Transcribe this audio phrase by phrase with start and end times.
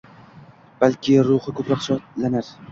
[0.85, 2.55] Balki ruhi koʼproq shodlanar